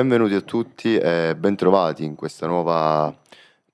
benvenuti 0.00 0.32
a 0.32 0.40
tutti 0.40 0.96
e 0.96 1.36
bentrovati 1.36 2.04
in 2.04 2.14
questa 2.14 2.46
nuova 2.46 3.14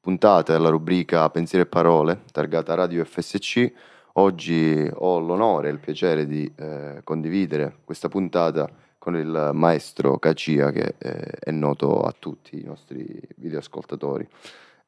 puntata 0.00 0.54
della 0.54 0.70
rubrica 0.70 1.30
Pensieri 1.30 1.64
e 1.64 1.68
Parole, 1.68 2.22
targata 2.32 2.74
Radio 2.74 3.04
FSC. 3.04 3.72
Oggi 4.14 4.90
ho 4.92 5.20
l'onore 5.20 5.68
e 5.68 5.70
il 5.70 5.78
piacere 5.78 6.26
di 6.26 6.52
eh, 6.56 7.02
condividere 7.04 7.76
questa 7.84 8.08
puntata 8.08 8.68
con 8.98 9.14
il 9.14 9.50
maestro 9.52 10.18
Cacia 10.18 10.72
che 10.72 10.96
eh, 10.98 11.30
è 11.38 11.52
noto 11.52 12.00
a 12.00 12.12
tutti 12.18 12.58
i 12.58 12.64
nostri 12.64 13.20
videoascoltatori. 13.36 14.26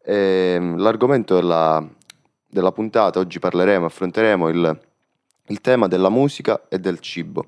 E, 0.03 0.55
ehm, 0.57 0.79
l'argomento 0.79 1.37
della, 1.37 1.89
della, 2.49 2.73
puntata, 2.73 3.21
oggi 3.21 3.39
parleremo, 3.39 3.87
affronteremo 3.87 4.49
il, 4.49 4.81
il 5.47 5.61
tema 5.61 5.87
della 5.87 6.11
musica 6.11 6.63
e 6.69 6.81
del 6.81 6.99
cibo, 6.99 7.47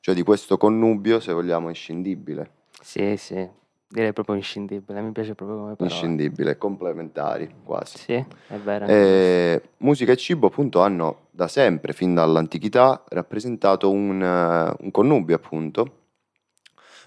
cioè 0.00 0.14
di 0.14 0.22
questo 0.22 0.56
connubio, 0.56 1.20
se 1.20 1.34
vogliamo, 1.34 1.68
inscindibile 1.68 2.55
sì, 2.82 3.16
sì, 3.16 3.48
direi 3.88 4.12
proprio 4.12 4.36
inscindibile, 4.36 5.00
mi 5.00 5.12
piace 5.12 5.34
proprio 5.34 5.58
come 5.58 5.74
parola. 5.74 5.94
Inscindibile, 5.94 6.58
complementari 6.58 7.54
quasi. 7.64 7.98
Sì, 7.98 8.12
è 8.14 8.56
vero. 8.62 8.86
E, 8.86 9.62
musica 9.78 10.12
e 10.12 10.16
cibo 10.16 10.48
appunto 10.48 10.80
hanno 10.80 11.26
da 11.30 11.48
sempre, 11.48 11.92
fin 11.92 12.14
dall'antichità, 12.14 13.04
rappresentato 13.08 13.90
un, 13.90 14.20
un 14.20 14.90
connubio 14.90 15.36
appunto 15.36 15.92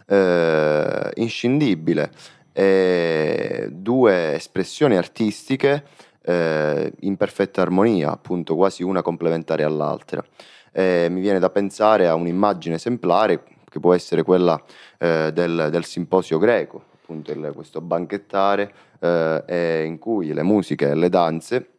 eh, 0.08 1.12
inscindibile, 1.16 2.12
e 2.52 3.70
due 3.72 4.34
espressioni 4.34 4.98
artistiche 4.98 5.86
eh, 6.22 6.92
in 7.02 7.16
perfetta 7.16 7.62
armonia, 7.62 8.12
appunto 8.12 8.56
quasi 8.56 8.84
una 8.84 9.02
complementare 9.02 9.64
all'altra. 9.64 10.24
Eh, 10.72 11.08
mi 11.10 11.22
viene 11.22 11.40
da 11.40 11.50
pensare 11.50 12.08
a 12.08 12.16
un'immagine 12.16 12.76
esemplare 12.76 13.44
che 13.70 13.80
può 13.80 13.94
essere 13.94 14.24
quella 14.24 14.62
eh, 15.00 15.32
del, 15.34 15.70
del, 15.72 15.86
simposio 15.86 16.38
greco, 16.38 16.84
appunto 16.94 17.32
il, 17.32 17.52
questo 17.56 17.82
banchettare 17.82 18.72
eh, 19.00 19.84
in 19.86 19.98
cui 19.98 20.34
le 20.34 20.44
musiche 20.44 20.90
e 20.90 20.96
le 20.96 21.10
danze 21.10 21.70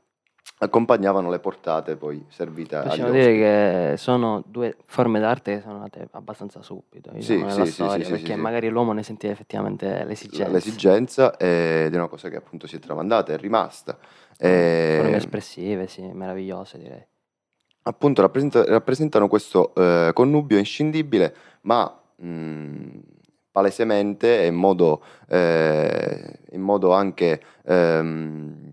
accompagnavano 0.63 1.31
le 1.31 1.39
portate 1.39 1.97
poi 1.97 2.25
servite 2.29 2.81
Possiamo 2.81 3.09
agli 3.09 3.13
dire 3.13 3.33
che 3.91 3.97
sono 3.97 4.43
due 4.47 4.77
forme 4.87 5.21
d'arte 5.21 5.57
che 5.57 5.61
sono 5.63 5.79
nate 5.79 6.09
abbastanza 6.13 6.63
subito 6.63 7.11
diciamo, 7.13 7.49
sì, 7.51 7.65
sì, 7.67 7.73
storia, 7.73 8.05
sì, 8.05 8.11
perché 8.11 8.37
magari 8.37 8.69
l'uomo 8.69 8.93
ne 8.93 9.03
sentiva 9.03 9.33
effettivamente 9.33 10.05
l'esigenza. 10.05 10.51
L'esigenza 10.51 11.37
ed 11.37 11.95
è 11.95 11.97
una 11.97 12.09
cosa 12.09 12.29
che 12.29 12.37
appunto 12.37 12.67
si 12.67 12.77
è 12.77 12.79
tramandata, 12.79 13.33
è 13.33 13.39
rimasta. 13.39 13.97
Forme 14.37 15.17
espressive, 15.17 15.87
sì, 15.87 16.03
meravigliose 16.03 16.79
direi 16.79 17.07
appunto 17.83 18.21
rappresenta, 18.23 18.65
rappresentano 18.65 19.29
questo 19.29 19.75
eh, 19.75 20.11
connubio 20.13 20.59
inscindibile, 20.59 21.35
ma 21.63 22.00
mh, 22.21 22.99
palesemente 23.51 24.43
e 24.43 24.47
in 24.47 24.55
modo, 24.55 25.03
eh, 25.29 26.39
in 26.51 26.61
modo 26.61 26.93
anche 26.93 27.43
ehm, 27.65 28.73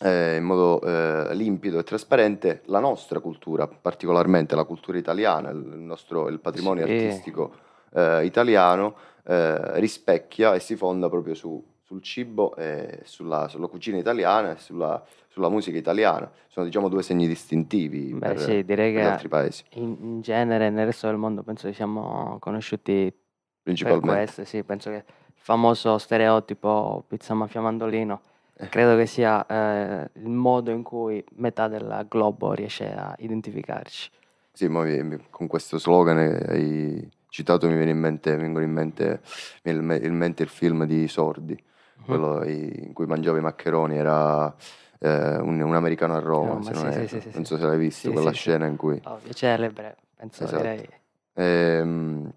eh, 0.00 0.36
in 0.36 0.44
modo 0.44 0.80
eh, 0.82 1.34
limpido 1.34 1.78
e 1.78 1.84
trasparente 1.84 2.62
la 2.66 2.80
nostra 2.80 3.20
cultura, 3.20 3.66
particolarmente 3.66 4.54
la 4.54 4.64
cultura 4.64 4.98
italiana, 4.98 5.50
il, 5.50 5.56
nostro, 5.56 6.28
il 6.28 6.40
patrimonio 6.40 6.84
sì. 6.86 6.92
artistico 6.92 7.54
eh, 7.92 8.24
italiano 8.24 8.96
eh, 9.24 9.78
rispecchia 9.80 10.54
e 10.54 10.60
si 10.60 10.76
fonda 10.76 11.08
proprio 11.08 11.34
su, 11.34 11.62
sul 11.94 12.02
cibo, 12.02 12.56
e 12.56 13.00
sulla, 13.04 13.48
sulla 13.48 13.68
cucina 13.68 13.98
italiana 13.98 14.56
e 14.56 14.58
sulla 14.58 15.02
sulla 15.34 15.48
musica 15.48 15.76
italiana. 15.76 16.30
Sono 16.46 16.64
diciamo 16.64 16.88
due 16.88 17.02
segni 17.02 17.26
distintivi 17.26 18.12
Beh, 18.12 18.28
per, 18.28 18.38
sì, 18.38 18.64
direi 18.64 18.92
per 18.92 19.02
che 19.02 19.08
altri 19.08 19.28
paesi. 19.28 19.64
In, 19.70 19.96
in, 20.00 20.20
genere 20.20 20.70
nel 20.70 20.86
resto 20.86 21.08
del 21.08 21.16
mondo 21.16 21.42
penso 21.42 21.66
che 21.66 21.74
siamo 21.74 22.36
conosciuti 22.38 23.12
principalmente. 23.60 24.06
Per 24.06 24.16
questo, 24.16 24.44
sì, 24.44 24.62
penso 24.62 24.90
che 24.90 24.96
il 24.96 25.02
famoso 25.34 25.98
stereotipo 25.98 27.04
pizza 27.08 27.34
mafia 27.34 27.60
mandolino 27.60 28.20
eh. 28.56 28.68
credo 28.68 28.96
che 28.96 29.06
sia 29.06 29.44
eh, 29.44 30.10
il 30.20 30.28
modo 30.28 30.70
in 30.70 30.84
cui 30.84 31.24
metà 31.38 31.66
del 31.66 32.06
globo 32.08 32.52
riesce 32.52 32.94
a 32.94 33.12
identificarci. 33.18 34.10
Sì, 34.52 34.68
ma 34.68 34.84
con 35.30 35.48
questo 35.48 35.78
slogan 35.78 36.16
hai 36.48 37.10
citato 37.28 37.66
mi 37.66 37.74
viene 37.74 37.90
in 37.90 37.98
mente, 37.98 38.36
vengono 38.36 38.64
in 38.64 38.70
mente, 38.70 39.20
in 39.64 40.14
mente 40.14 40.44
il 40.44 40.48
film 40.48 40.84
di 40.84 41.08
Sordi. 41.08 41.60
Quello 42.04 42.44
in 42.44 42.92
cui 42.92 43.06
mangiava 43.06 43.38
i 43.38 43.42
maccheroni, 43.42 43.96
era 43.96 44.54
eh, 44.98 45.36
un, 45.36 45.60
un, 45.60 45.74
americano 45.74 46.14
a 46.14 46.20
Roma, 46.20 46.62
se 46.62 46.72
non, 46.72 46.92
sì, 47.06 47.20
sì, 47.20 47.30
non 47.34 47.44
so 47.44 47.56
se 47.56 47.66
l'hai 47.66 47.78
visto, 47.78 48.10
quella 48.10 48.32
scena 48.32 48.66
in 48.66 48.76
cui... 48.76 49.00
Ovvio, 49.04 49.32
celebre, 49.32 49.96
penso 50.16 50.44
esatto. 50.44 50.62
direi. 50.62 50.88
Ehm, 51.34 52.32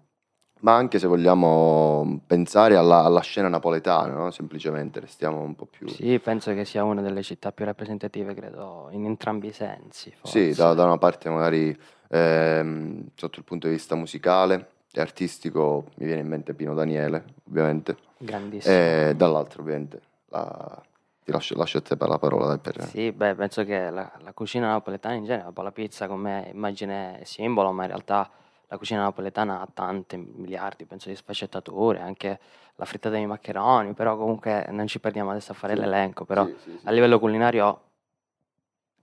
ma 0.60 0.74
anche 0.74 0.98
se 0.98 1.06
vogliamo 1.06 2.20
pensare 2.26 2.76
alla, 2.76 3.04
alla 3.04 3.20
scena 3.20 3.48
napoletana, 3.48 4.14
no? 4.14 4.30
semplicemente 4.30 5.00
restiamo 5.00 5.40
un 5.40 5.54
po' 5.54 5.66
più... 5.66 5.86
Sì, 5.88 6.18
penso 6.18 6.52
che 6.52 6.64
sia 6.64 6.82
una 6.82 7.00
delle 7.00 7.22
città 7.22 7.52
più 7.52 7.64
rappresentative, 7.64 8.34
credo, 8.34 8.88
in 8.90 9.04
entrambi 9.04 9.48
i 9.48 9.52
sensi. 9.52 10.12
Forse. 10.18 10.52
Sì, 10.52 10.58
da, 10.58 10.74
da, 10.74 10.84
una 10.84 10.98
parte 10.98 11.28
magari 11.30 11.76
ehm, 12.08 13.10
sotto 13.14 13.38
il 13.38 13.44
punto 13.44 13.68
di 13.68 13.74
vista 13.74 13.94
musicale 13.94 14.70
e 14.90 15.00
artistico 15.00 15.86
mi 15.96 16.06
viene 16.06 16.22
in 16.22 16.28
mente 16.28 16.54
Pino 16.54 16.74
Daniele, 16.74 17.24
ovviamente. 17.48 17.96
Grandissimo. 18.18 18.74
E 18.74 19.14
dall'altro 19.16 19.62
ovviamente 19.62 20.00
la, 20.28 20.82
ti 21.24 21.30
lascio, 21.30 21.56
lascio 21.56 21.78
a 21.78 21.80
te 21.82 21.96
per 21.96 22.08
la 22.08 22.18
parola. 22.18 22.58
Per... 22.58 22.82
Sì, 22.84 23.12
beh, 23.12 23.34
penso 23.34 23.64
che 23.64 23.90
la, 23.90 24.10
la, 24.20 24.32
cucina 24.32 24.68
napoletana 24.68 25.14
in 25.14 25.24
genere, 25.24 25.50
la 25.54 25.72
pizza 25.72 26.06
come 26.06 26.50
immagine 26.52 27.20
simbolo, 27.24 27.70
ma 27.72 27.82
in 27.82 27.88
realtà 27.88 28.30
la 28.66 28.76
cucina 28.76 29.02
napoletana 29.02 29.60
ha 29.60 29.68
tante 29.72 30.16
miliardi, 30.16 30.84
penso, 30.84 31.08
di 31.08 31.16
sfaccettature, 31.16 32.00
anche 32.00 32.38
la 32.74 32.84
frittata 32.84 33.16
di 33.16 33.26
maccheroni, 33.26 33.92
però 33.94 34.16
comunque 34.16 34.66
non 34.70 34.86
ci 34.86 35.00
perdiamo 35.00 35.30
adesso 35.30 35.52
a 35.52 35.54
fare 35.54 35.74
sì. 35.74 35.80
l'elenco, 35.80 36.24
però 36.24 36.44
sì, 36.46 36.56
sì, 36.62 36.80
a 36.84 36.90
livello 36.90 37.18
culinario 37.18 37.82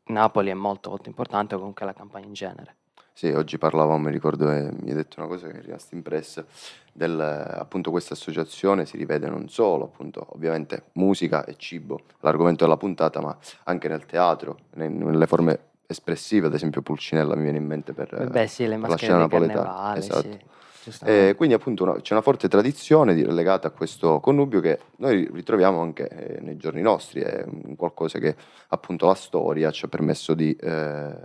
Napoli 0.06 0.52
è 0.52 0.54
molto 0.54 0.90
molto 0.90 1.10
importante, 1.10 1.56
comunque 1.56 1.86
la 1.86 1.94
campagna 1.94 2.28
in 2.28 2.34
genere. 2.34 2.76
Sì, 3.18 3.28
oggi 3.28 3.58
parlavamo, 3.58 3.98
mi 3.98 4.12
ricordo, 4.12 4.52
e 4.52 4.70
mi 4.82 4.90
hai 4.90 4.94
detto 4.94 5.22
una 5.22 5.30
cosa 5.30 5.48
che 5.48 5.60
è 5.60 5.62
rimasta 5.62 5.96
impressa, 5.96 6.44
del, 6.92 7.18
appunto 7.18 7.90
questa 7.90 8.14
associazione 8.14 8.86
si 8.86 8.98
rivede 8.98 9.30
non 9.30 9.48
solo, 9.48 9.86
appunto, 9.86 10.28
ovviamente 10.32 10.88
musica 10.96 11.46
e 11.46 11.56
cibo, 11.56 12.02
l'argomento 12.20 12.66
della 12.66 12.76
puntata, 12.76 13.22
ma 13.22 13.38
anche 13.64 13.88
nel 13.88 14.06
teatro, 14.06 14.58
nelle 14.74 15.28
forme 15.28 15.60
espressive, 15.88 16.48
ad 16.48 16.56
esempio 16.56 16.82
Pulcinella 16.82 17.38
mi 17.38 17.44
viene 17.44 17.58
in 17.58 17.66
mente 17.66 17.94
per, 17.94 18.28
Beh, 18.30 18.48
sì, 18.48 18.68
le 18.68 18.78
per 18.78 18.90
la 18.90 18.98
scena 18.98 19.20
napoletana. 19.20 19.96
Esatto. 19.96 20.54
Sì. 20.82 21.06
E 21.06 21.36
quindi 21.38 21.56
appunto 21.56 21.84
una, 21.84 22.02
c'è 22.02 22.12
una 22.12 22.22
forte 22.22 22.50
tradizione 22.50 23.16
di, 23.16 23.26
legata 23.26 23.70
a 23.70 23.72
questo 23.72 24.20
connubio 24.20 24.60
che 24.60 24.80
noi 24.98 25.28
ritroviamo 25.32 25.80
anche 25.80 26.10
eh, 26.10 26.42
nei 26.42 26.58
giorni 26.58 26.82
nostri, 26.82 27.22
è 27.22 27.46
qualcosa 27.78 28.20
che 28.20 28.36
appunto 28.68 29.08
la 29.08 29.16
storia 29.16 29.72
ci 29.72 29.86
ha 29.86 29.88
permesso 29.88 30.34
di, 30.34 30.54
eh, 30.54 31.16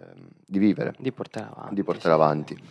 di 0.51 0.59
vivere, 0.59 0.95
di 0.99 1.13
portare 1.13 1.47
avanti. 1.47 1.75
Di 1.75 1.83
portare 1.85 2.15
avanti. 2.15 2.63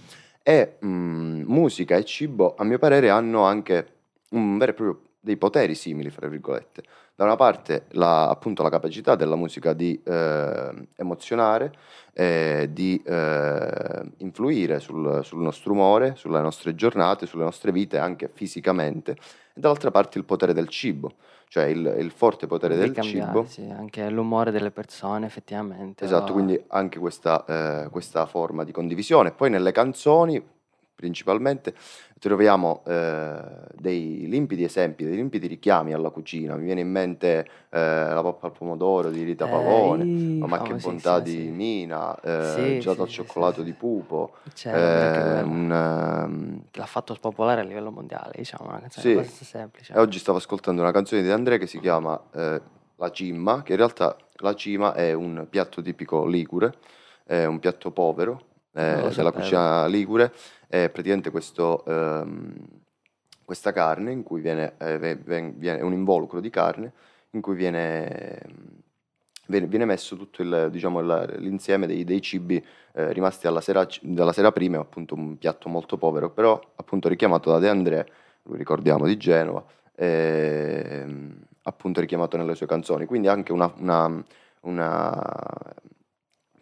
E 0.44 0.78
mh, 0.80 0.88
mm, 0.88 1.42
musica 1.46 1.96
e 1.96 2.04
cibo, 2.04 2.56
a 2.58 2.66
mio 2.66 2.78
parere, 2.78 3.10
hanno 3.10 3.44
anche 3.44 3.94
un 4.32 4.58
vero 4.58 4.72
e 4.72 4.74
proprio 4.74 5.02
dei 5.22 5.38
poteri 5.38 5.76
simili, 5.76 6.10
fra 6.10 6.28
virgolette. 6.28 6.84
Da 7.20 7.26
una 7.26 7.36
parte 7.36 7.88
la, 7.90 8.30
appunto 8.30 8.64
la 8.64 8.70
capacità 8.70 9.16
della 9.16 9.36
musica 9.36 9.74
di 9.74 10.02
eh, 10.06 10.88
emozionare, 10.96 11.74
eh, 12.14 12.70
di 12.72 13.04
eh, 13.06 14.02
influire 14.20 14.80
sul, 14.80 15.20
sul, 15.26 15.42
nostro 15.42 15.74
umore, 15.74 16.16
sulle 16.16 16.40
nostre 16.40 16.76
giornate, 16.76 17.26
sulle 17.26 17.44
nostre 17.44 17.74
vite, 17.74 17.98
anche 17.98 18.32
fisicamente, 18.34 19.18
e 19.54 19.60
dall'altra 19.60 19.92
parte 19.92 20.18
il 20.18 20.24
potere 20.24 20.54
del 20.54 20.70
cibo, 20.70 21.16
cioè 21.50 21.66
il, 21.66 21.94
il 22.00 22.12
forte 22.12 22.48
potere 22.48 22.76
di 22.76 22.80
del 22.80 22.94
cambiare, 22.94 23.26
cibo. 23.26 23.46
Sì, 23.48 23.70
anche 23.70 24.10
l'umore 24.10 24.52
delle 24.52 24.72
persone 24.72 25.26
effettivamente. 25.26 26.06
Esatto, 26.06 26.32
o... 26.32 26.34
quindi 26.36 26.58
anche 26.70 27.00
questa, 27.00 27.44
eh, 27.44 27.90
questa 27.90 28.28
forma 28.28 28.64
di 28.64 28.72
condivisione. 28.72 29.34
Poi 29.34 29.50
nelle 29.50 29.74
canzoni 29.74 30.42
principalmente 31.00 31.74
troviamo 32.20 32.84
eh, 32.86 33.42
dei 33.74 34.28
limpidi 34.28 34.66
esempi, 34.66 35.06
dei 35.06 35.16
limpidi 35.16 35.48
richiami 35.48 35.94
alla 35.94 36.10
cucina. 36.10 36.58
Mi 36.58 36.66
viene 36.66 36.82
in 36.82 36.92
mente 36.92 37.48
eh, 37.70 37.80
la 37.80 38.22
pappa 38.22 38.48
al 38.48 38.52
pomodoro 38.52 39.10
di 39.10 39.24
Rita 39.24 39.48
Pavone, 39.48 40.04
eh, 40.04 40.46
ma 40.46 40.62
che 40.62 40.74
bontà 40.74 41.24
sì, 41.24 41.24
di 41.24 41.44
sì. 41.44 41.48
Mina, 41.52 42.20
eh, 42.20 42.76
il 42.76 42.82
gelato 42.82 43.04
al 43.04 43.08
cioccolato 43.08 43.62
di 43.62 43.72
Pupo. 43.72 44.34
Certo, 44.54 45.48
un, 45.48 45.72
um... 45.72 46.62
L'ha 46.74 46.86
fatto 46.86 47.14
spopolare 47.14 47.62
a 47.62 47.64
livello 47.64 47.92
mondiale, 47.92 48.34
diciamo, 48.36 48.68
una 48.68 48.82
canzone 48.82 49.14
abbastanza 49.14 49.46
semplice. 49.46 49.94
E 49.94 50.00
oggi 50.00 50.20
stavo 50.20 50.38
ascoltando 50.38 50.82
una 50.82 50.92
canzone 50.92 51.22
di 51.22 51.30
Andrea 51.30 51.58
che 51.58 51.68
si 51.68 51.80
chiama 51.80 52.22
eh, 52.34 52.62
La 52.98 53.12
Cimma, 53.12 53.64
che 53.64 53.72
in 53.72 53.78
realtà 53.78 54.18
la 54.40 54.54
cima 54.54 54.94
è 54.94 55.14
un 55.14 55.48
piatto 55.50 55.82
tipico 55.82 56.26
ligure, 56.26 56.74
è 57.24 57.46
un 57.46 57.60
piatto 57.60 57.92
povero 57.92 58.48
eh, 58.80 59.14
della 59.14 59.32
cucina 59.32 59.86
ligure 59.88 60.32
è 60.68 60.90
praticamente 60.90 61.32
questo, 61.32 61.84
ehm, 61.86 62.54
questa 63.44 63.72
carne 63.72 64.12
in 64.12 64.24
cui 64.24 64.40
viene, 64.40 64.74
eh, 64.78 65.16
viene, 65.16 65.82
un 65.82 65.94
involucro 65.94 66.40
di 66.40 66.50
carne 66.50 66.94
in 67.32 67.42
cui 67.42 67.56
viene, 67.56 68.40
viene, 69.48 69.68
viene 69.68 69.86
messo 69.86 70.16
tutto 70.16 70.42
il, 70.42 70.70
diciamo, 70.72 71.02
l'insieme 71.38 71.88
dei, 71.88 72.04
dei 72.04 72.22
cibi 72.22 72.64
eh, 72.94 73.12
rimasti 73.12 73.48
sera, 73.62 73.88
dalla 74.02 74.34
sera 74.34 74.52
prima, 74.52 74.80
appunto 74.80 75.16
un 75.16 75.38
piatto 75.38 75.70
molto 75.70 75.98
povero, 75.98 76.30
però 76.30 76.60
appunto 76.76 77.10
richiamato 77.10 77.52
da 77.52 77.60
De 77.60 77.70
André 77.70 78.08
lui 78.44 78.58
ricordiamo 78.58 79.06
di 79.06 79.18
Genova, 79.18 79.64
e, 79.96 81.06
appunto 81.64 82.00
richiamato 82.00 82.38
nelle 82.38 82.56
sue 82.56 82.66
canzoni. 82.66 83.06
Quindi 83.06 83.28
anche 83.28 83.52
una, 83.52 83.72
una, 83.78 84.24
una 84.62 85.74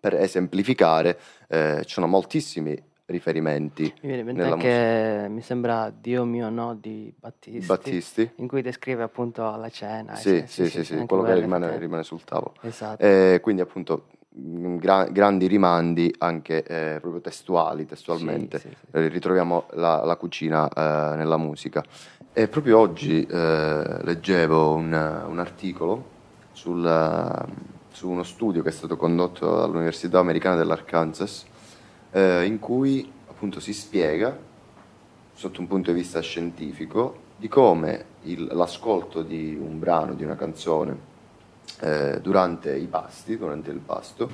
per 0.07 0.21
esemplificare, 0.21 1.19
eh, 1.47 1.81
ci 1.83 1.93
sono 1.93 2.07
moltissimi 2.07 2.81
riferimenti. 3.05 3.83
Mi 3.83 4.07
viene 4.07 4.19
in 4.19 4.25
mente 4.25 4.41
anche, 4.43 5.27
mi 5.29 5.41
sembra 5.41 5.89
Dio 5.89 6.23
mio 6.23 6.49
no 6.49 6.75
di 6.75 7.13
Battisti, 7.17 7.67
Battisti. 7.67 8.31
in 8.35 8.47
cui 8.47 8.61
descrive 8.61 9.03
appunto 9.03 9.43
la 9.55 9.69
cena. 9.69 10.15
Sì, 10.15 10.43
sì, 10.47 10.65
sì, 10.65 10.83
sì, 10.83 10.83
sì 10.83 11.05
quello 11.05 11.23
che 11.23 11.35
rimane, 11.35 11.77
rimane, 11.77 12.03
sul 12.03 12.23
tavolo. 12.23 12.53
Esatto. 12.61 13.03
Eh, 13.03 13.39
quindi 13.41 13.61
appunto 13.61 14.07
gra- 14.29 15.07
grandi 15.09 15.47
rimandi 15.47 16.13
anche 16.19 16.63
eh, 16.63 16.99
proprio 16.99 17.21
testuali, 17.21 17.85
testualmente. 17.85 18.59
Sì, 18.59 18.69
sì, 18.69 18.75
sì. 18.75 18.97
Eh, 18.97 19.07
ritroviamo 19.07 19.67
la, 19.71 20.03
la 20.03 20.15
cucina 20.15 20.69
eh, 20.69 21.15
nella 21.17 21.37
musica. 21.37 21.83
E 22.33 22.47
proprio 22.47 22.77
oggi 22.77 23.25
eh, 23.25 23.97
leggevo 24.03 24.73
un, 24.73 25.25
un 25.27 25.39
articolo 25.39 26.15
sul, 26.51 26.85
su 27.97 28.07
uno 28.07 28.21
studio 28.21 28.61
che 28.61 28.69
è 28.69 28.71
stato 28.71 28.95
condotto 28.95 29.55
dall'Università 29.55 30.19
Americana 30.19 30.55
dell'Arkansas 30.55 31.45
eh, 32.11 32.45
in 32.45 32.59
cui 32.59 33.11
appunto 33.27 33.59
si 33.59 33.73
spiega 33.73 34.37
sotto 35.33 35.61
un 35.61 35.67
punto 35.67 35.91
di 35.91 35.97
vista 35.97 36.19
scientifico 36.19 37.21
di 37.37 37.47
come 37.47 38.05
il, 38.25 38.49
l'ascolto 38.51 39.23
di 39.23 39.57
un 39.59 39.79
brano, 39.79 40.13
di 40.13 40.23
una 40.23 40.35
canzone 40.35 40.95
eh, 41.79 42.19
durante 42.21 42.75
i 42.75 42.85
pasti, 42.85 43.35
durante 43.35 43.71
il 43.71 43.79
pasto, 43.79 44.29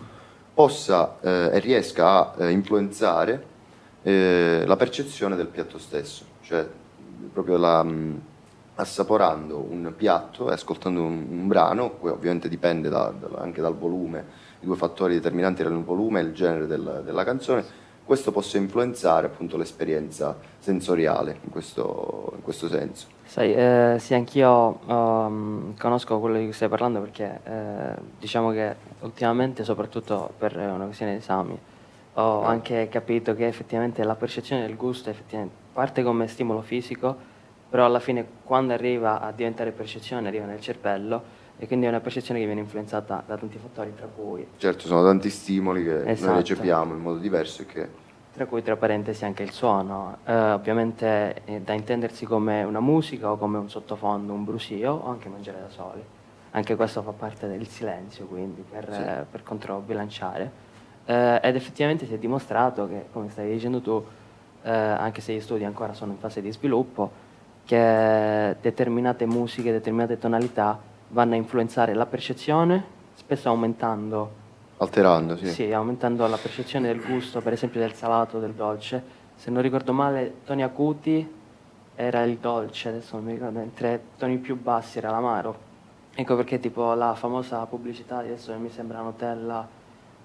possa 0.54 1.20
eh, 1.22 1.52
e 1.54 1.60
riesca 1.60 2.34
a 2.34 2.44
eh, 2.44 2.52
influenzare 2.52 3.46
eh, 4.02 4.64
la 4.66 4.76
percezione 4.76 5.38
del 5.38 5.48
piatto 5.48 5.78
stesso, 5.78 6.26
cioè 6.42 6.68
proprio 7.32 7.56
la, 7.56 7.82
assaporando 8.76 9.58
un 9.58 9.94
piatto 9.96 10.50
e 10.50 10.54
ascoltando 10.54 11.02
un, 11.02 11.26
un, 11.30 11.48
brano, 11.48 11.92
poi 11.92 12.12
ovviamente 12.12 12.50
dipende 12.50 12.90
da, 12.90 13.14
da, 13.18 13.40
anche 13.40 13.62
dal 13.62 13.76
volume, 13.76 14.26
i 14.60 14.66
due 14.66 14.76
fattori 14.76 15.14
determinanti 15.14 15.62
erano 15.62 15.78
il 15.78 15.84
volume 15.84 16.20
e 16.20 16.24
il 16.24 16.34
genere 16.34 16.66
del, 16.66 17.02
della 17.06 17.24
canzone, 17.24 17.64
questo 18.06 18.32
possa 18.32 18.58
influenzare 18.58 19.28
appunto 19.28 19.56
l'esperienza 19.56 20.38
sensoriale 20.60 21.40
in 21.44 21.50
questo, 21.50 22.34
in 22.36 22.42
questo 22.42 22.68
senso. 22.68 23.08
Sai, 23.24 23.54
eh, 23.54 23.96
sì, 24.00 24.14
anch'io 24.14 24.80
um, 24.86 25.76
conosco 25.78 26.20
quello 26.20 26.38
di 26.38 26.44
cui 26.44 26.54
stai 26.54 26.68
parlando 26.68 27.00
perché 27.00 27.40
eh, 27.44 27.96
diciamo 28.20 28.52
che 28.52 28.76
ultimamente, 29.02 29.64
soprattutto 29.64 30.32
per 30.38 30.56
una 30.58 30.86
questione 30.86 31.14
di 31.14 31.18
esami, 31.20 31.58
ho 32.16 32.44
ah. 32.44 32.48
anche 32.48 32.90
capito 32.90 33.34
che 33.34 33.48
effettivamente 33.48 34.04
la 34.04 34.16
percezione 34.16 34.66
del 34.66 34.76
gusto 34.76 35.14
parte 35.72 36.04
come 36.04 36.28
stimolo 36.28 36.62
fisico, 36.62 37.32
però 37.74 37.86
alla 37.86 38.00
fine 38.00 38.24
quando 38.44 38.72
arriva 38.72 39.20
a 39.20 39.32
diventare 39.32 39.72
percezione 39.72 40.28
arriva 40.28 40.46
nel 40.46 40.62
cervello 40.62 41.24
e 41.58 41.66
quindi 41.66 41.88
è 41.88 41.90
una 41.90 42.02
percezione 42.02 42.40
che 42.40 42.46
viene 42.46 42.62
influenzata 42.62 43.24
da 43.26 43.36
tanti 43.36 43.58
fattori, 43.58 43.96
tra 43.96 44.06
cui... 44.06 44.46
Certo, 44.58 44.86
sono 44.86 45.04
tanti 45.04 45.32
stimoli 45.32 45.84
che 45.84 46.08
esatto. 46.08 46.34
noi 46.34 46.42
recepiamo 46.42 46.94
in 46.94 47.00
modo 47.00 47.18
diverso 47.18 47.64
e 47.64 47.66
che... 47.66 47.90
Tra 48.32 48.46
cui, 48.46 48.62
tra 48.62 48.76
parentesi, 48.76 49.26
anche 49.26 49.42
il 49.42 49.50
suono. 49.50 50.18
Eh, 50.24 50.52
ovviamente 50.52 51.34
è 51.46 51.60
da 51.62 51.74
intendersi 51.74 52.28
come 52.28 52.62
una 52.62 52.80
musica 52.80 53.32
o 53.32 53.38
come 53.38 53.58
un 53.58 53.68
sottofondo, 53.68 54.34
un 54.34 54.44
brusio 54.44 54.92
o 54.92 55.10
anche 55.10 55.28
mangiare 55.30 55.60
da 55.60 55.70
soli. 55.70 56.04
Anche 56.52 56.76
questo 56.76 57.02
fa 57.02 57.12
parte 57.12 57.48
del 57.48 57.68
silenzio, 57.68 58.28
quindi, 58.28 58.64
per, 58.70 58.88
sì. 58.94 59.02
eh, 59.02 59.26
per 59.32 59.42
controbilanciare. 59.42 60.52
Eh, 61.06 61.40
ed 61.42 61.56
effettivamente 61.56 62.06
si 62.06 62.14
è 62.14 62.20
dimostrato 62.20 62.88
che, 62.88 63.06
come 63.12 63.30
stavi 63.30 63.52
dicendo 63.52 63.82
tu, 63.82 64.06
eh, 64.62 64.72
anche 64.72 65.22
se 65.22 65.34
gli 65.34 65.42
studi 65.42 65.64
ancora 65.64 65.94
sono 65.94 66.12
in 66.12 66.20
fase 66.20 66.40
di 66.40 66.52
sviluppo, 66.52 67.23
che 67.66 68.56
determinate 68.62 69.26
musiche, 69.26 69.72
determinate 69.72 70.18
tonalità 70.18 70.80
vanno 71.10 71.34
a 71.34 71.38
influenzare 71.38 71.94
la 71.94 72.06
percezione, 72.06 72.84
spesso 73.14 73.50
aumentando... 73.50 74.42
Alterando, 74.78 75.38
sì. 75.38 75.48
Sì, 75.48 75.72
aumentando 75.72 76.28
la 76.28 76.38
percezione 76.38 76.88
del 76.88 77.02
gusto, 77.02 77.40
per 77.42 77.54
esempio 77.54 77.80
del 77.80 77.94
salato, 77.94 78.40
del 78.40 78.54
dolce. 78.54 79.02
Se 79.36 79.50
non 79.50 79.62
ricordo 79.62 79.94
male, 79.94 80.38
toni 80.44 80.64
acuti 80.64 81.42
era 81.96 82.24
il 82.24 82.38
dolce, 82.38 82.90
adesso 82.90 83.16
non 83.16 83.26
mi 83.26 83.34
ricordo, 83.34 83.60
mentre 83.60 84.02
toni 84.18 84.38
più 84.38 84.60
bassi 84.60 84.98
era 84.98 85.12
l'amaro. 85.12 85.72
Ecco 86.16 86.36
perché 86.36 86.60
tipo 86.60 86.94
la 86.94 87.16
famosa 87.16 87.66
pubblicità, 87.66 88.18
adesso 88.18 88.54
mi 88.60 88.70
sembra 88.70 89.02
Nutella, 89.02 89.66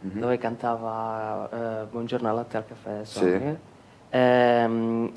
mm-hmm. 0.07 0.19
dove 0.19 0.39
cantava 0.39 1.83
eh, 1.83 1.85
Buongiorno 1.87 2.29
al 2.29 2.35
latte 2.35 2.57
al 2.57 2.67
caffè, 2.67 3.05
sì. 3.05 3.57
ehm, 4.11 5.13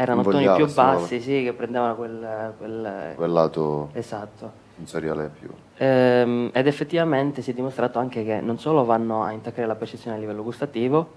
erano 0.00 0.22
toni 0.22 0.50
più 0.54 0.72
bassi, 0.72 1.20
sì, 1.20 1.42
che 1.42 1.52
prendevano 1.52 1.94
quel, 1.94 2.54
quel, 2.56 3.12
quel 3.16 3.30
lato 3.30 3.90
esatto. 3.92 4.50
sensoriale 4.76 5.30
più. 5.38 5.50
Ehm, 5.76 6.50
ed 6.54 6.66
effettivamente 6.66 7.42
si 7.42 7.50
è 7.50 7.54
dimostrato 7.54 7.98
anche 7.98 8.24
che 8.24 8.40
non 8.40 8.58
solo 8.58 8.84
vanno 8.86 9.22
a 9.22 9.32
intaccare 9.32 9.66
la 9.66 9.74
percezione 9.74 10.16
a 10.16 10.20
livello 10.20 10.42
gustativo, 10.42 11.08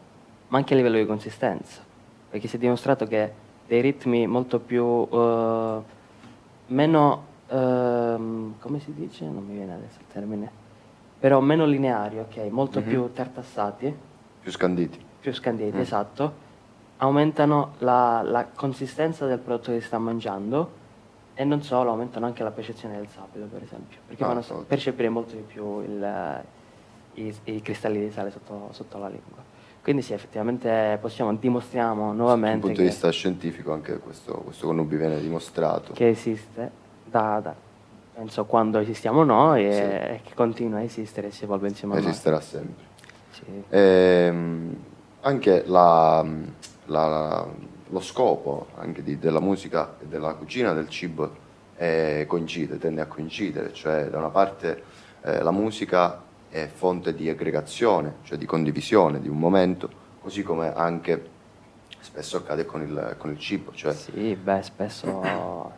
ma 0.49 0.57
anche 0.57 0.73
a 0.73 0.75
livello 0.75 0.97
di 0.97 1.05
consistenza. 1.05 1.81
Perché 2.29 2.47
si 2.49 2.57
è 2.57 2.59
dimostrato 2.59 3.07
che 3.07 3.31
dei 3.65 3.79
ritmi 3.79 4.27
molto 4.27 4.59
più 4.59 4.83
uh, 4.83 5.83
meno 6.67 7.25
uh, 7.47 7.55
come 8.59 8.79
si 8.79 8.93
dice? 8.93 9.23
Non 9.23 9.45
mi 9.45 9.55
viene 9.55 9.75
adesso 9.75 9.99
il 9.99 10.07
termine. 10.11 10.51
Però 11.19 11.39
meno 11.39 11.65
lineari, 11.65 12.19
ok, 12.19 12.37
molto 12.49 12.81
mm-hmm. 12.81 12.89
più 12.89 13.11
tartassati. 13.13 13.95
Più 14.41 14.51
scanditi. 14.51 14.99
Più 15.21 15.33
scanditi, 15.33 15.77
mm. 15.77 15.79
esatto 15.79 16.51
aumentano 17.03 17.73
la, 17.79 18.21
la, 18.23 18.47
consistenza 18.55 19.25
del 19.25 19.39
prodotto 19.39 19.71
che 19.71 19.81
si 19.81 19.87
sta 19.87 19.97
mangiando 19.97 20.81
e 21.33 21.43
non 21.43 21.61
solo, 21.61 21.89
aumentano 21.89 22.25
anche 22.25 22.43
la 22.43 22.51
percezione 22.51 22.95
del 22.95 23.07
sapido, 23.09 23.45
per 23.45 23.61
esempio, 23.61 23.99
perché 24.07 24.23
ah, 24.23 24.27
fanno 24.27 24.39
okay. 24.39 24.63
percepire 24.65 25.09
molto 25.09 25.35
di 25.35 25.41
più 25.41 25.81
il, 25.81 26.43
i, 27.15 27.35
i, 27.45 27.61
cristalli 27.61 27.99
di 27.99 28.11
sale 28.11 28.31
sotto, 28.31 28.69
sotto, 28.71 28.97
la 28.99 29.07
lingua. 29.07 29.51
Quindi 29.81 30.01
sì, 30.01 30.13
effettivamente 30.13 30.97
possiamo, 31.01 31.33
dimostriamo 31.35 32.13
nuovamente... 32.13 32.59
Dal 32.59 32.67
punto 32.67 32.81
di 32.81 32.87
vista 32.87 33.09
scientifico 33.11 33.73
anche 33.73 33.97
questo, 33.99 34.35
questo 34.35 34.67
connubi 34.67 34.95
viene 34.95 35.19
dimostrato. 35.19 35.91
Che 35.91 36.07
esiste 36.07 36.71
da, 37.03 37.39
da 37.41 37.55
penso 38.13 38.45
quando 38.45 38.79
esistiamo 38.79 39.23
noi 39.23 39.69
sì. 39.73 39.79
e, 39.79 40.21
che 40.23 40.33
continua 40.35 40.79
a 40.79 40.83
esistere 40.83 41.27
e 41.27 41.31
si 41.31 41.43
evolve 41.43 41.67
insieme 41.67 41.95
a 41.95 41.99
noi. 41.99 42.07
Esisterà 42.07 42.39
sempre. 42.39 42.83
Sì. 43.31 43.43
Ehm, 43.69 44.75
anche 45.21 45.63
la 45.65 46.25
la, 46.85 47.47
lo 47.89 47.99
scopo 47.99 48.67
anche 48.75 49.03
di, 49.03 49.19
della 49.19 49.39
musica 49.39 49.95
e 50.01 50.05
della 50.05 50.33
cucina 50.33 50.73
del 50.73 50.89
cibo 50.89 51.41
è, 51.75 52.25
coincide, 52.27 52.77
tende 52.77 53.01
a 53.01 53.05
coincidere, 53.05 53.73
cioè 53.73 54.05
da 54.05 54.17
una 54.17 54.29
parte 54.29 54.83
eh, 55.21 55.41
la 55.41 55.51
musica 55.51 56.21
è 56.49 56.67
fonte 56.67 57.15
di 57.15 57.29
aggregazione, 57.29 58.15
cioè 58.23 58.37
di 58.37 58.45
condivisione 58.45 59.19
di 59.19 59.29
un 59.29 59.39
momento, 59.39 59.89
così 60.21 60.43
come 60.43 60.73
anche 60.73 61.31
spesso 61.99 62.37
accade 62.37 62.65
con 62.65 62.81
il, 62.81 63.15
con 63.17 63.31
il 63.31 63.39
cibo. 63.39 63.71
Cioè... 63.73 63.93
Sì, 63.93 64.35
beh, 64.35 64.61
spesso 64.61 65.71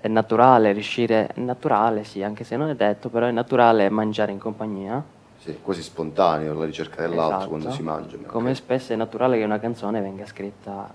è 0.00 0.08
naturale 0.08 0.72
riuscire, 0.72 1.26
è 1.26 1.40
naturale 1.40 2.04
sì, 2.04 2.22
anche 2.22 2.44
se 2.44 2.56
non 2.56 2.70
è 2.70 2.74
detto, 2.74 3.08
però 3.08 3.26
è 3.26 3.30
naturale 3.30 3.88
mangiare 3.90 4.32
in 4.32 4.38
compagnia 4.38 5.02
sì, 5.40 5.56
quasi 5.62 5.82
spontaneo, 5.82 6.52
la 6.52 6.66
ricerca 6.66 7.00
dell'altro 7.00 7.36
esatto. 7.36 7.48
quando 7.48 7.70
si 7.70 7.82
mangia. 7.82 8.16
Come 8.26 8.54
spesso 8.54 8.92
è 8.92 8.96
naturale 8.96 9.38
che 9.38 9.44
una 9.44 9.58
canzone 9.58 10.00
venga 10.02 10.26
scritta 10.26 10.92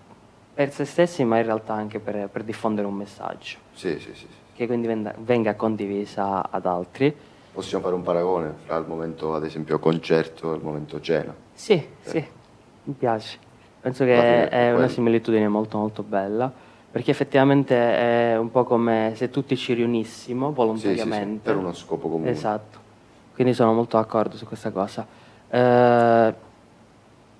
per 0.53 0.71
se 0.71 0.85
stessi, 0.85 1.23
ma 1.23 1.39
in 1.39 1.45
realtà 1.45 1.73
anche 1.73 1.99
per, 1.99 2.29
per 2.31 2.43
diffondere 2.43 2.85
un 2.85 2.93
messaggio. 2.93 3.57
Sì, 3.73 3.99
sì, 3.99 4.13
sì, 4.13 4.27
Che 4.53 4.67
quindi 4.67 4.85
venga, 4.85 5.15
venga 5.17 5.55
condivisa 5.55 6.47
ad 6.51 6.67
altri. 6.67 7.13
Possiamo 7.51 7.83
fare 7.83 7.95
un 7.95 8.03
paragone 8.03 8.53
fra 8.65 8.77
il 8.77 8.85
momento, 8.85 9.33
ad 9.33 9.43
esempio, 9.43 9.79
concerto 9.79 10.53
e 10.53 10.57
il 10.57 10.63
momento 10.63 11.01
cena? 11.01 11.33
Sì, 11.51 11.73
eh. 11.73 11.89
sì, 12.01 12.23
mi 12.83 12.93
piace. 12.93 13.39
Penso 13.81 14.03
che 14.05 14.47
è 14.47 14.71
una 14.73 14.87
similitudine 14.87 15.47
molto 15.47 15.79
molto 15.79 16.03
bella, 16.03 16.51
perché 16.91 17.09
effettivamente 17.09 17.75
è 17.75 18.37
un 18.37 18.51
po' 18.51 18.63
come 18.63 19.13
se 19.15 19.31
tutti 19.31 19.57
ci 19.57 19.73
riunissimo 19.73 20.53
volontariamente. 20.53 21.03
Sì, 21.03 21.23
sì, 21.23 21.33
sì, 21.33 21.39
per 21.41 21.55
uno 21.55 21.73
scopo 21.73 22.09
comune. 22.09 22.29
Esatto 22.29 22.84
quindi 23.35 23.53
sono 23.53 23.73
molto 23.73 23.97
d'accordo 23.97 24.37
su 24.37 24.45
questa 24.45 24.71
cosa. 24.71 25.05
Eh, 25.49 26.33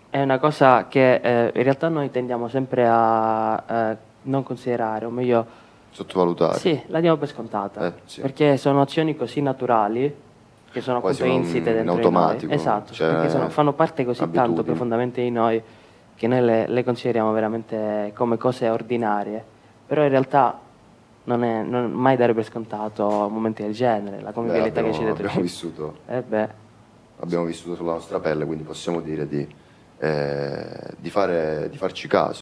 è 0.10 0.22
una 0.22 0.38
cosa 0.38 0.88
che 0.88 1.16
eh, 1.16 1.52
in 1.54 1.64
realtà 1.64 1.90
noi 1.90 2.12
tendiamo 2.12 2.48
sempre 2.48 2.86
a 2.88 3.64
eh, 3.68 3.98
non 4.24 4.44
considerare, 4.44 5.06
o 5.06 5.10
meglio... 5.10 5.64
Sottovalutare. 5.92 6.58
Sì, 6.58 6.80
la 6.88 7.00
diamo 7.00 7.18
per 7.18 7.30
scontata, 7.30 7.88
eh, 7.88 7.94
sì. 8.06 8.22
perché 8.22 8.58
sono 8.58 8.82
azioni 8.82 9.16
così 9.16 9.42
naturali 9.42 10.24
che 10.72 10.82
sono 10.82 11.00
Quasi 11.00 11.22
appunto 11.22 11.40
insite 11.40 11.74
dentro 11.74 11.94
in 11.94 12.00
automatico. 12.00 12.48
Noi. 12.48 12.56
Esatto, 12.56 12.94
cioè, 12.94 13.10
perché 13.10 13.30
sono, 13.30 13.50
fanno 13.50 13.72
parte 13.72 14.04
così 14.04 14.22
abitudini. 14.22 14.48
tanto 14.48 14.64
profondamente 14.64 15.22
di 15.22 15.32
noi 15.32 15.62
che 16.16 16.28
noi 16.28 16.42
le, 16.42 16.68
le 16.68 16.84
consideriamo 16.84 17.32
veramente 17.32 18.12
come 18.14 18.38
cose 18.38 18.68
ordinarie, 18.70 19.44
però 19.86 20.04
in 20.04 20.10
realtà 20.10 20.60
non 21.26 21.44
è 21.44 21.64
non 21.64 21.92
mai 21.92 22.16
dare 22.18 22.34
per 22.34 22.44
scontato 22.44 23.28
momenti 23.30 23.64
del 23.64 23.74
genere, 23.74 24.22
la 24.22 24.32
convivialità 24.32 24.82
che 24.82 24.94
ci 24.94 25.00
deve 25.00 25.12
Abbiamo 25.12 25.42
vissuto, 25.42 25.98
eh 26.08 26.24
abbiamo 27.20 27.46
vissuto 27.46 27.76
sulla 27.76 27.94
nostra 27.94 28.20
pelle, 28.20 28.46
quindi 28.46 28.64
possiamo 28.64 29.02
dire 29.02 29.28
di, 29.28 29.48
eh, 30.00 30.94
di, 30.98 31.10
fare, 31.10 31.70
di 31.70 31.78
farci 31.78 32.08
caso. 32.08 32.42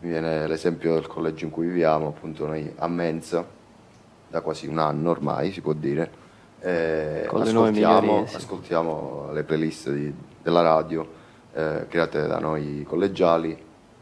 mi 0.00 0.10
viene 0.10 0.46
l'esempio 0.46 0.94
del 0.94 1.06
collegio 1.06 1.44
in 1.44 1.50
cui 1.50 1.66
viviamo, 1.66 2.08
appunto 2.08 2.46
noi 2.46 2.72
a 2.76 2.86
Mensa, 2.86 3.44
da 4.28 4.40
quasi 4.42 4.66
un 4.66 4.78
anno 4.78 5.10
ormai 5.10 5.52
si 5.52 5.60
può 5.60 5.72
dire, 5.72 6.10
eh, 6.60 7.28
ascoltiamo, 7.30 8.26
ascoltiamo, 8.32 9.30
le 9.32 9.42
playlist 9.42 9.90
di, 9.90 10.12
della 10.42 10.62
radio 10.62 11.06
eh, 11.52 11.86
create 11.88 12.26
da 12.26 12.38
noi 12.38 12.84
collegiali 12.86 13.56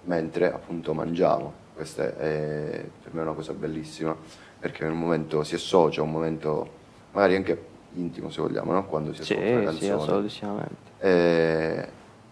mentre 0.05 0.53
appunto 0.53 0.93
mangiamo. 0.95 1.65
Questa 1.77 2.17
è 2.17 2.87
per 3.03 3.13
me 3.13 3.21
una 3.21 3.35
cosa 3.35 3.53
bellissima 3.53 4.17
perché 4.59 4.87
un 4.87 4.97
momento 4.97 5.45
si 5.45 5.57
associa, 5.57 6.01
un 6.01 6.11
momento 6.11 6.67
magari 7.13 7.37
anche 7.37 7.65
intimo 7.97 8.31
se 8.31 8.41
vogliamo, 8.41 8.73
no? 8.73 8.87
quando 8.87 9.13
si 9.13 9.21
ascolta 9.21 9.43
sì, 9.43 9.53
una 9.53 9.65
canzone. 9.65 9.81
Sì, 9.81 9.91
assolutamente. 9.91 10.91
E 10.99 11.89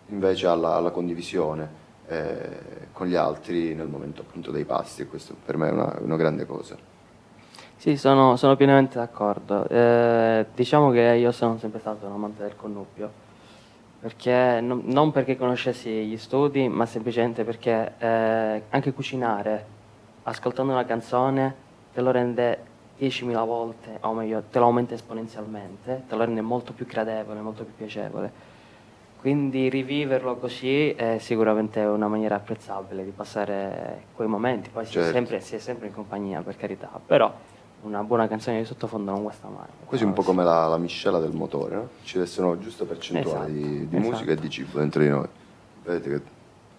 invece 0.06 0.46
alla, 0.46 0.76
alla 0.76 0.90
condivisione 0.90 1.68
eh, 2.06 2.88
con 2.92 3.06
gli 3.06 3.16
altri 3.16 3.74
nel 3.74 3.86
momento 3.86 4.22
appunto 4.22 4.50
dei 4.50 4.64
pasti 4.64 5.02
e 5.02 5.06
questo 5.08 5.34
per 5.44 5.58
me 5.58 5.68
è 5.68 5.72
una, 5.72 5.94
una 6.00 6.16
grande 6.16 6.46
cosa. 6.46 6.76
Sì, 7.76 7.98
sono, 7.98 8.36
sono 8.36 8.56
pienamente 8.56 8.96
d'accordo. 8.96 9.68
Eh, 9.68 10.46
diciamo 10.54 10.90
che 10.90 11.16
io 11.18 11.32
sono 11.32 11.58
sempre 11.58 11.80
stato 11.80 12.06
un 12.06 12.12
amante 12.12 12.42
del 12.42 12.56
connubio, 12.56 13.10
perché, 14.04 14.60
non, 14.60 14.82
non 14.84 15.12
perché 15.12 15.34
conoscessi 15.34 15.88
gli 15.88 16.18
studi, 16.18 16.68
ma 16.68 16.84
semplicemente 16.84 17.42
perché 17.42 17.94
eh, 17.96 18.62
anche 18.68 18.92
cucinare, 18.92 19.64
ascoltando 20.24 20.72
una 20.72 20.84
canzone, 20.84 21.54
te 21.90 22.02
lo 22.02 22.10
rende 22.10 22.58
10.000 23.00 23.46
volte, 23.46 23.96
o 24.00 24.12
meglio, 24.12 24.42
te 24.50 24.58
lo 24.58 24.66
aumenta 24.66 24.92
esponenzialmente, 24.92 26.02
te 26.06 26.14
lo 26.16 26.22
rende 26.22 26.42
molto 26.42 26.74
più 26.74 26.84
gradevole, 26.84 27.40
molto 27.40 27.64
più 27.64 27.74
piacevole. 27.74 28.30
Quindi 29.22 29.70
riviverlo 29.70 30.36
così 30.36 30.90
è 30.90 31.16
sicuramente 31.16 31.80
una 31.80 32.06
maniera 32.06 32.34
apprezzabile 32.34 33.04
di 33.04 33.10
passare 33.10 34.02
quei 34.14 34.28
momenti, 34.28 34.68
poi 34.68 34.84
certo. 34.84 34.90
si, 34.90 34.98
è 34.98 35.12
certo. 35.12 35.16
sempre, 35.16 35.40
si, 35.40 35.54
è 35.54 35.58
sempre, 35.58 35.86
in 35.86 35.94
compagnia 35.94 36.42
per 36.42 36.58
carità, 36.58 36.90
però 37.06 37.32
una 37.84 38.02
buona 38.02 38.26
canzone 38.26 38.60
di 38.60 38.64
sottofondo 38.64 39.10
non 39.10 39.22
guasta 39.22 39.48
mai. 39.48 39.66
Quasi 39.84 40.04
un 40.04 40.12
po' 40.12 40.22
come 40.22 40.42
la, 40.42 40.66
la 40.66 40.78
miscela 40.78 41.18
del 41.18 41.32
motore, 41.32 41.74
no? 41.74 41.88
ci 42.02 42.14
deve 42.14 42.24
essere 42.24 42.46
una 42.46 42.58
giusta 42.58 42.84
percentuale 42.84 43.46
esatto, 43.46 43.52
di, 43.52 43.88
di 43.88 43.96
esatto. 43.96 44.10
musica 44.10 44.32
e 44.32 44.36
di 44.36 44.50
cibo 44.50 44.78
dentro 44.78 45.02
di 45.02 45.08
noi, 45.08 45.28
vedete 45.84 46.10
che 46.10 46.22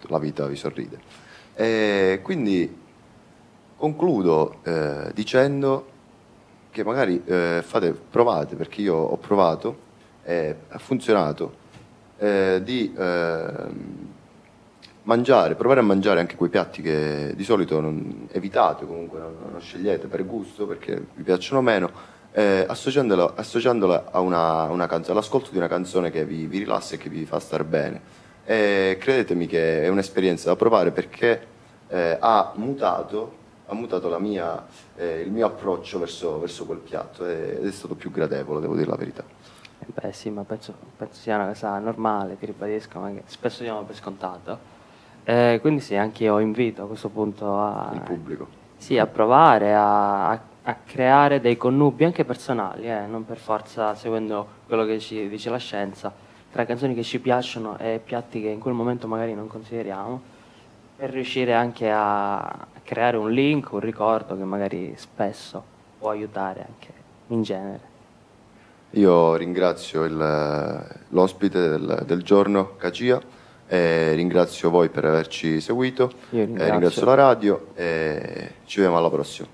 la 0.08 0.18
vita 0.18 0.46
vi 0.46 0.56
sorride. 0.56 0.98
E 1.54 2.20
quindi 2.22 2.84
concludo 3.76 4.56
eh, 4.62 5.10
dicendo 5.14 5.94
che 6.70 6.84
magari 6.84 7.22
eh, 7.24 7.62
fate, 7.64 7.92
provate, 7.92 8.56
perché 8.56 8.82
io 8.82 8.96
ho 8.96 9.16
provato, 9.16 9.84
e 10.24 10.56
ha 10.68 10.78
funzionato 10.78 11.64
eh, 12.18 12.60
di 12.64 12.92
eh, 12.96 13.66
mangiare, 15.06 15.54
provare 15.54 15.80
a 15.80 15.82
mangiare 15.82 16.20
anche 16.20 16.36
quei 16.36 16.50
piatti 16.50 16.82
che 16.82 17.32
di 17.34 17.44
solito 17.44 17.80
non, 17.80 18.28
evitate, 18.32 18.86
comunque 18.86 19.18
non, 19.18 19.36
non, 19.50 19.60
scegliete 19.60 20.06
per 20.06 20.26
gusto 20.26 20.66
perché 20.66 21.06
vi 21.14 21.22
piacciono 21.22 21.62
meno, 21.62 21.90
eh, 22.32 22.64
associandolo, 22.68 23.34
associandolo 23.34 24.06
a 24.10 24.20
una, 24.20 24.64
una 24.64 24.86
canzone, 24.86 25.18
all'ascolto 25.18 25.50
di 25.50 25.56
una 25.58 25.68
canzone 25.68 26.10
che 26.10 26.24
vi, 26.24 26.46
vi, 26.46 26.58
rilassa 26.58 26.94
e 26.94 26.98
che 26.98 27.08
vi 27.08 27.24
fa 27.24 27.38
star 27.40 27.64
bene. 27.64 28.24
E 28.44 28.96
credetemi 29.00 29.46
che 29.46 29.82
è 29.82 29.88
un'esperienza 29.88 30.48
da 30.48 30.56
provare 30.56 30.90
perché 30.90 31.46
eh, 31.88 32.16
ha 32.20 32.52
mutato 32.56 33.44
ha 33.68 33.74
mutato 33.74 34.16
mia, 34.20 34.64
eh, 34.94 35.22
il 35.22 35.32
mio 35.32 35.46
approccio 35.46 35.98
verso, 35.98 36.38
verso 36.38 36.66
quel 36.66 36.78
piatto 36.78 37.26
ed 37.26 37.66
è 37.66 37.72
stato 37.72 37.96
più 37.96 38.12
gradevole, 38.12 38.60
devo 38.60 38.76
dire 38.76 38.88
la 38.88 38.94
verità. 38.94 39.24
Beh 39.84 40.12
sì, 40.12 40.30
ma 40.30 40.42
penso, 40.44 40.72
penso 40.96 41.20
sia 41.20 41.34
una 41.34 41.48
cosa 41.48 41.76
normale, 41.80 42.38
ti 42.38 42.46
ribadisco, 42.46 43.00
ma 43.00 43.10
che 43.10 43.22
spesso 43.26 43.64
diamo 43.64 43.82
per 43.82 43.96
scontato. 43.96 44.74
Eh, 45.28 45.58
quindi 45.60 45.80
sì, 45.80 45.96
anche 45.96 46.22
io 46.22 46.38
invito 46.38 46.84
a 46.84 46.86
questo 46.86 47.08
punto 47.08 47.58
a, 47.58 47.90
il 47.94 48.00
pubblico. 48.00 48.46
Sì, 48.76 48.96
a 48.96 49.08
provare 49.08 49.74
a, 49.74 50.28
a, 50.28 50.40
a 50.62 50.76
creare 50.84 51.40
dei 51.40 51.56
connubi 51.56 52.04
anche 52.04 52.24
personali, 52.24 52.88
eh, 52.88 53.06
non 53.06 53.24
per 53.24 53.38
forza 53.38 53.96
seguendo 53.96 54.46
quello 54.68 54.84
che 54.84 55.00
ci 55.00 55.28
dice 55.28 55.50
la 55.50 55.56
scienza, 55.56 56.12
tra 56.52 56.64
canzoni 56.64 56.94
che 56.94 57.02
ci 57.02 57.18
piacciono 57.18 57.76
e 57.76 58.00
piatti 58.02 58.40
che 58.40 58.50
in 58.50 58.60
quel 58.60 58.74
momento 58.74 59.08
magari 59.08 59.34
non 59.34 59.48
consideriamo, 59.48 60.22
per 60.96 61.10
riuscire 61.10 61.54
anche 61.54 61.90
a 61.92 62.66
creare 62.84 63.16
un 63.16 63.28
link, 63.32 63.72
un 63.72 63.80
ricordo 63.80 64.36
che 64.36 64.44
magari 64.44 64.94
spesso 64.96 65.60
può 65.98 66.10
aiutare 66.10 66.64
anche 66.68 66.92
in 67.26 67.42
genere. 67.42 67.80
Io 68.90 69.34
ringrazio 69.34 70.04
il, 70.04 70.86
l'ospite 71.08 71.68
del, 71.68 72.04
del 72.06 72.22
giorno, 72.22 72.76
Cagia, 72.76 73.20
e 73.68 74.12
ringrazio 74.14 74.70
voi 74.70 74.88
per 74.88 75.04
averci 75.04 75.60
seguito, 75.60 76.12
ringrazio. 76.30 76.70
ringrazio 76.70 77.04
la 77.04 77.14
radio 77.14 77.66
e 77.74 78.52
ci 78.64 78.76
vediamo 78.76 78.98
alla 78.98 79.10
prossima. 79.10 79.48